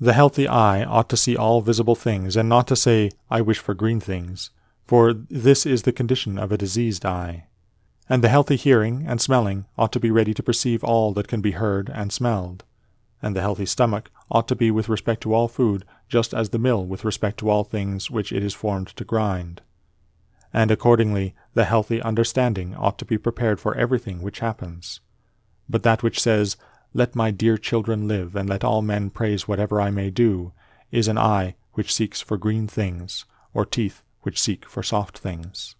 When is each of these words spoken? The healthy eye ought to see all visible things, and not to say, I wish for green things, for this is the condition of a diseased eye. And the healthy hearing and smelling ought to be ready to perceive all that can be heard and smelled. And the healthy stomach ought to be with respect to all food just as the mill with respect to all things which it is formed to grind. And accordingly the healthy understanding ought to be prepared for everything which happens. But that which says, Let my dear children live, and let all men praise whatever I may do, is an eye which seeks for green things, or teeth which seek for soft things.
The 0.00 0.12
healthy 0.12 0.48
eye 0.48 0.84
ought 0.84 1.08
to 1.10 1.16
see 1.16 1.36
all 1.36 1.60
visible 1.60 1.94
things, 1.94 2.36
and 2.36 2.48
not 2.48 2.66
to 2.66 2.76
say, 2.76 3.10
I 3.30 3.40
wish 3.40 3.58
for 3.58 3.74
green 3.74 4.00
things, 4.00 4.50
for 4.84 5.12
this 5.12 5.64
is 5.64 5.82
the 5.82 5.92
condition 5.92 6.38
of 6.38 6.50
a 6.50 6.58
diseased 6.58 7.06
eye. 7.06 7.46
And 8.08 8.22
the 8.22 8.28
healthy 8.28 8.56
hearing 8.56 9.04
and 9.06 9.20
smelling 9.20 9.66
ought 9.78 9.92
to 9.92 10.00
be 10.00 10.10
ready 10.10 10.34
to 10.34 10.42
perceive 10.42 10.84
all 10.84 11.12
that 11.14 11.28
can 11.28 11.40
be 11.40 11.52
heard 11.52 11.90
and 11.94 12.12
smelled. 12.12 12.64
And 13.22 13.34
the 13.34 13.40
healthy 13.40 13.66
stomach 13.66 14.10
ought 14.30 14.48
to 14.48 14.56
be 14.56 14.70
with 14.70 14.88
respect 14.88 15.22
to 15.22 15.32
all 15.32 15.48
food 15.48 15.84
just 16.08 16.34
as 16.34 16.50
the 16.50 16.58
mill 16.58 16.84
with 16.84 17.04
respect 17.04 17.38
to 17.38 17.48
all 17.48 17.64
things 17.64 18.10
which 18.10 18.32
it 18.32 18.44
is 18.44 18.52
formed 18.52 18.88
to 18.88 19.04
grind. 19.04 19.62
And 20.52 20.70
accordingly 20.70 21.34
the 21.54 21.64
healthy 21.64 22.02
understanding 22.02 22.74
ought 22.74 22.98
to 22.98 23.06
be 23.06 23.16
prepared 23.16 23.60
for 23.60 23.74
everything 23.74 24.20
which 24.20 24.40
happens. 24.40 25.00
But 25.68 25.82
that 25.84 26.02
which 26.02 26.20
says, 26.20 26.58
Let 26.96 27.16
my 27.16 27.32
dear 27.32 27.58
children 27.58 28.06
live, 28.06 28.36
and 28.36 28.48
let 28.48 28.62
all 28.62 28.80
men 28.80 29.10
praise 29.10 29.48
whatever 29.48 29.80
I 29.80 29.90
may 29.90 30.10
do, 30.10 30.52
is 30.92 31.08
an 31.08 31.18
eye 31.18 31.56
which 31.72 31.92
seeks 31.92 32.20
for 32.20 32.36
green 32.36 32.68
things, 32.68 33.24
or 33.52 33.66
teeth 33.66 34.02
which 34.22 34.40
seek 34.40 34.64
for 34.64 34.84
soft 34.84 35.18
things. 35.18 35.74